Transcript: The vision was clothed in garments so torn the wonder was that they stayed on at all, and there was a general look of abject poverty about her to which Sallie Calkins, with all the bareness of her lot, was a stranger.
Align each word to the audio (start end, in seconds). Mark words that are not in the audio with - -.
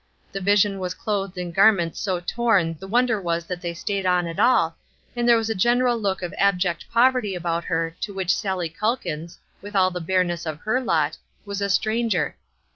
The 0.31 0.41
vision 0.41 0.79
was 0.79 0.95
clothed 0.95 1.37
in 1.37 1.51
garments 1.51 1.99
so 1.99 2.19
torn 2.19 2.75
the 2.79 2.87
wonder 2.87 3.21
was 3.21 3.45
that 3.45 3.61
they 3.61 3.75
stayed 3.75 4.03
on 4.03 4.25
at 4.25 4.39
all, 4.39 4.75
and 5.15 5.29
there 5.29 5.37
was 5.37 5.51
a 5.51 5.53
general 5.53 5.95
look 5.95 6.23
of 6.23 6.33
abject 6.39 6.85
poverty 6.89 7.35
about 7.35 7.65
her 7.65 7.95
to 8.01 8.11
which 8.11 8.33
Sallie 8.33 8.67
Calkins, 8.69 9.37
with 9.61 9.75
all 9.75 9.91
the 9.91 10.01
bareness 10.01 10.47
of 10.47 10.61
her 10.61 10.81
lot, 10.81 11.17
was 11.45 11.61
a 11.61 11.69
stranger. 11.69 12.35